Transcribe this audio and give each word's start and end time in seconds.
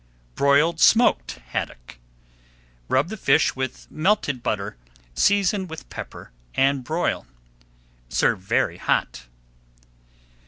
BROILED 0.33 0.79
SMOKED 0.79 1.33
HADDOCK 1.51 1.99
Rub 2.89 3.09
the 3.09 3.17
fish 3.17 3.55
with 3.55 3.85
melted 3.91 4.41
butter, 4.41 4.75
season 5.13 5.67
with 5.67 5.87
pepper, 5.91 6.31
and 6.55 6.83
broil. 6.83 7.27
Serve 8.09 8.39
very 8.39 8.77
hot. 8.77 9.27